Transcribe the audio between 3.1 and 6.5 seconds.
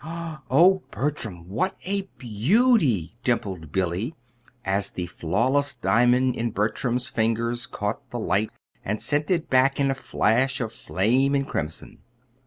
dimpled Billy, as the flawless diamond in